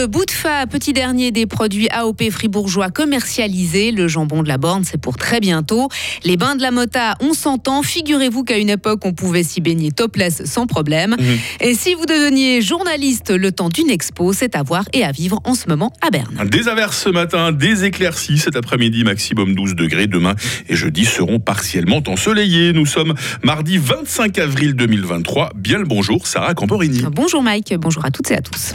[0.00, 3.92] Le bout de fa, petit dernier des produits AOP fribourgeois commercialisés.
[3.92, 5.90] Le jambon de la borne, c'est pour très bientôt.
[6.24, 7.82] Les bains de la Mota, on s'entend.
[7.82, 11.16] Figurez-vous qu'à une époque, on pouvait s'y baigner topless sans problème.
[11.20, 11.38] Mhm.
[11.60, 15.38] Et si vous deveniez journaliste le temps d'une expo, c'est à voir et à vivre
[15.44, 16.48] en ce moment à Berne.
[16.48, 20.06] Des averses ce matin, des éclaircies cet après-midi, maximum 12 degrés.
[20.06, 20.34] Demain
[20.70, 22.72] et jeudi seront partiellement ensoleillés.
[22.72, 25.50] Nous sommes mardi 25 avril 2023.
[25.56, 27.02] Bien le bonjour, Sarah Camporini.
[27.12, 28.72] Bonjour Mike, bonjour à toutes et à tous.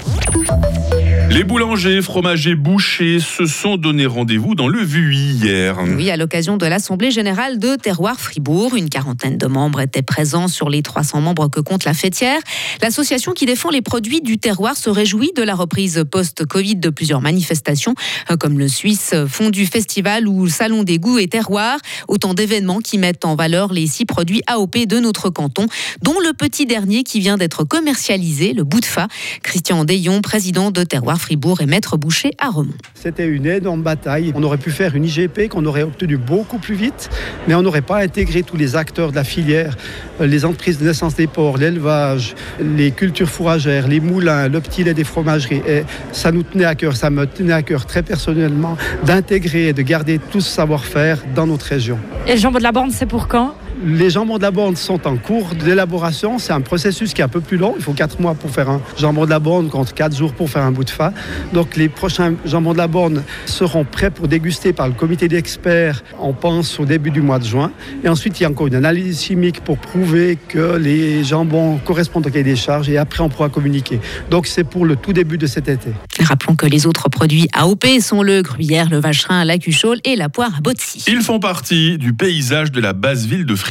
[1.36, 5.78] Les boulangers, fromagers, bouchers se sont donné rendez-vous dans le VUI hier.
[5.98, 8.74] Oui, à l'occasion de l'Assemblée générale de Terroir Fribourg.
[8.78, 12.40] Une quarantaine de membres étaient présents sur les 300 membres que compte la fêtière.
[12.82, 17.20] L'association qui défend les produits du terroir se réjouit de la reprise post-Covid de plusieurs
[17.20, 17.96] manifestations,
[18.40, 21.80] comme le Suisse Fondu Festival ou Salon des goûts et terroirs.
[22.08, 25.68] Autant d'événements qui mettent en valeur les six produits AOP de notre canton,
[26.02, 29.10] dont le petit dernier qui vient d'être commercialisé, le bout de fa.
[29.44, 32.76] Christian Dayon, président de Terroir Fribourg et Maître Boucher à Romont.
[32.94, 34.32] C'était une énorme bataille.
[34.36, 37.10] On aurait pu faire une IGP qu'on aurait obtenue beaucoup plus vite,
[37.48, 39.76] mais on n'aurait pas intégré tous les acteurs de la filière,
[40.22, 44.84] euh, les entreprises de naissance des porcs, l'élevage, les cultures fourragères, les moulins, le petit
[44.84, 45.64] lait des fromageries.
[45.68, 49.74] Et ça nous tenait à cœur, ça me tenait à cœur très personnellement d'intégrer et
[49.74, 51.98] de garder tout ce savoir-faire dans notre région.
[52.28, 53.56] Et jambon de la borne, c'est pour quand?
[53.84, 56.40] Les jambons de la borne sont en cours d'élaboration.
[56.40, 57.74] C'est un processus qui est un peu plus long.
[57.78, 60.50] Il faut 4 mois pour faire un jambon de la borne contre 4 jours pour
[60.50, 61.14] faire un bout de fa.
[61.54, 66.04] Donc les prochains jambons de la borne seront prêts pour déguster par le comité d'experts,
[66.20, 67.72] on pense au début du mois de juin.
[68.04, 72.28] Et ensuite, il y a encore une analyse chimique pour prouver que les jambons correspondent
[72.28, 74.00] au cahier des charges et après on pourra communiquer.
[74.30, 75.90] Donc c'est pour le tout début de cet été.
[76.22, 80.30] Rappelons que les autres produits AOP sont le gruyère, le vacherin, la cuchole et la
[80.30, 81.04] poire à Botsi.
[81.08, 83.65] Ils font partie du paysage de la basse ville de Fribourg.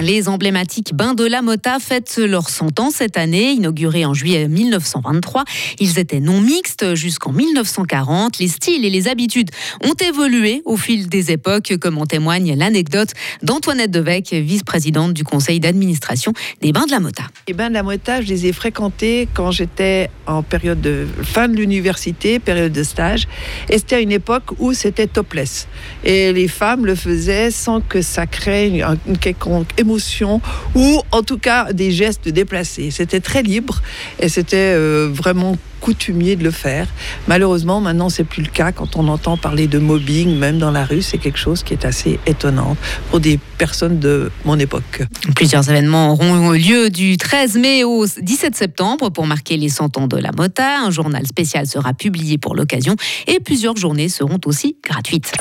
[0.00, 4.48] Les emblématiques bains de la Mota fêtent leur 100 ans cette année, inaugurés en juillet
[4.48, 5.44] 1923.
[5.78, 8.38] Ils étaient non mixtes jusqu'en 1940.
[8.38, 9.50] Les styles et les habitudes
[9.84, 13.10] ont évolué au fil des époques, comme en témoigne l'anecdote
[13.42, 16.32] d'Antoinette Devec, vice-présidente du conseil d'administration
[16.62, 17.24] des bains de la Mota.
[17.46, 21.48] Les bains de la Mota, je les ai fréquentés quand j'étais en période de fin
[21.48, 23.28] de l'université, période de stage.
[23.68, 25.68] Et c'était à une époque où c'était topless.
[26.04, 30.40] Et les femmes le faisaient sans que ça crée une quelconque émotion
[30.76, 32.92] ou en tout cas des gestes déplacés.
[32.92, 33.82] C'était très libre
[34.20, 36.86] et c'était euh, vraiment coutumier de le faire.
[37.28, 38.72] Malheureusement, maintenant, c'est plus le cas.
[38.72, 41.84] Quand on entend parler de mobbing, même dans la rue, c'est quelque chose qui est
[41.84, 42.76] assez étonnant
[43.10, 45.02] pour des personnes de mon époque.
[45.34, 50.06] Plusieurs événements auront lieu du 13 mai au 17 septembre pour marquer les 100 ans
[50.06, 50.80] de la Mota.
[50.84, 55.32] Un journal spécial sera publié pour l'occasion et plusieurs journées seront aussi gratuites.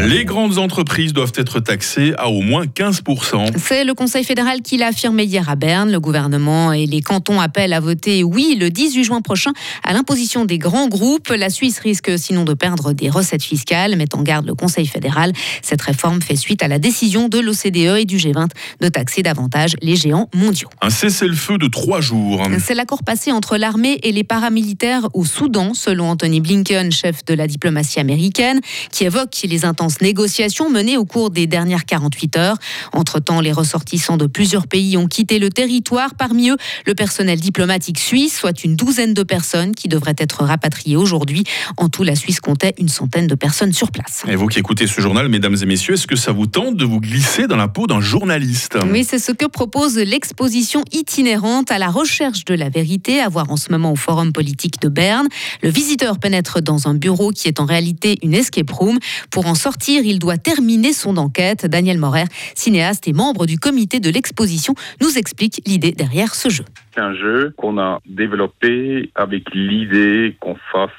[0.00, 3.56] Les grandes entreprises doivent être taxées à au moins 15%.
[3.56, 5.92] C'est le Conseil fédéral qui l'a affirmé hier à Berne.
[5.92, 9.52] Le gouvernement et les cantons appellent à voter oui le 18 juin prochain
[9.84, 11.28] à l'imposition des grands groupes.
[11.28, 15.32] La Suisse risque sinon de perdre des recettes fiscales, met en garde le Conseil fédéral.
[15.62, 18.48] Cette réforme fait suite à la décision de l'OCDE et du G20
[18.80, 20.70] de taxer davantage les géants mondiaux.
[20.80, 22.42] Un cessez-le-feu de trois jours.
[22.58, 27.34] C'est l'accord passé entre l'armée et les paramilitaires au Soudan, selon Anthony Blinken, chef de
[27.34, 28.60] la diplomatie américaine,
[28.90, 32.56] qui évoque les intentions négociations menées au cours des dernières 48 heures.
[32.92, 36.14] Entre-temps, les ressortissants de plusieurs pays ont quitté le territoire.
[36.14, 36.56] Parmi eux,
[36.86, 41.44] le personnel diplomatique suisse, soit une douzaine de personnes qui devraient être rapatriées aujourd'hui.
[41.76, 44.22] En tout, la Suisse comptait une centaine de personnes sur place.
[44.28, 46.84] Et vous qui écoutez ce journal, mesdames et messieurs, est-ce que ça vous tente de
[46.84, 48.76] vous glisser dans la peau d'un journaliste?
[48.90, 53.50] Oui, c'est ce que propose l'exposition itinérante à la recherche de la vérité à voir
[53.50, 55.28] en ce moment au Forum politique de Berne.
[55.62, 58.98] Le visiteur pénètre dans un bureau qui est en réalité une escape room.
[59.30, 61.66] Pour en sortir il doit terminer son enquête.
[61.66, 62.24] Daniel Morer,
[62.54, 66.64] cinéaste et membre du comité de l'exposition, nous explique l'idée derrière ce jeu.
[66.94, 70.90] C'est un jeu qu'on a développé avec l'idée qu'on fasse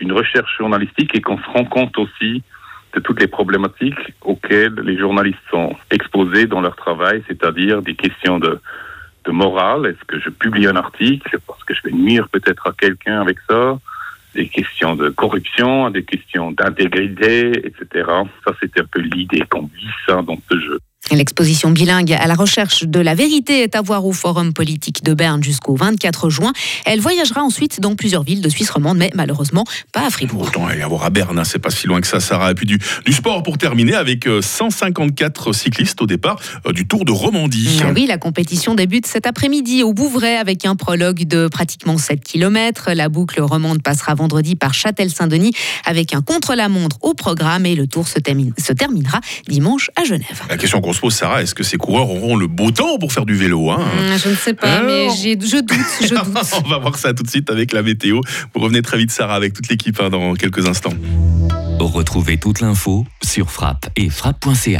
[0.00, 2.42] une recherche journalistique et qu'on se rend compte aussi
[2.94, 8.38] de toutes les problématiques auxquelles les journalistes sont exposés dans leur travail, c'est-à-dire des questions
[8.38, 8.60] de,
[9.24, 9.86] de morale.
[9.86, 11.38] Est-ce que je publie un article?
[11.46, 13.78] Parce que je vais nuire peut-être à quelqu'un avec ça?
[14.34, 18.08] Des questions de corruption, des questions d'intégrité, etc.
[18.44, 20.78] Ça, c'était un peu l'idée qu'on vit ça dans ce jeu.
[21.12, 25.12] L'exposition bilingue à la recherche de la vérité est à voir au Forum politique de
[25.12, 26.52] Berne jusqu'au 24 juin.
[26.84, 30.42] Elle voyagera ensuite dans plusieurs villes de Suisse romande, mais malheureusement pas à Fribourg.
[30.42, 32.52] Autant aller voir à Berne, hein, c'est pas si loin que ça, Sarah.
[32.52, 36.86] Et puis du, du sport pour terminer avec 154 euh, cyclistes au départ euh, du
[36.86, 37.80] Tour de Romandie.
[37.96, 42.92] oui, la compétition débute cet après-midi au Bouvray avec un prologue de pratiquement 7 km.
[42.92, 45.54] La boucle romande passera vendredi par Châtel-Saint-Denis
[45.84, 50.42] avec un contre-la-montre au programme et le Tour se, termine, se terminera dimanche à Genève.
[50.48, 53.24] La question qu'on pose, Sarah, est-ce que ces coureurs auront le beau temps pour faire
[53.26, 55.56] du vélo hein Hum, Je ne sais pas, mais Alors je doute, je
[56.14, 56.62] doute.
[56.64, 58.20] On va voir ça tout de suite avec la météo.
[58.54, 60.94] Vous revenez très vite, Sarah, avec toute l'équipe hein, dans quelques instants.
[61.78, 64.76] Retrouvez toute l'info sur frappe et frappe.ch.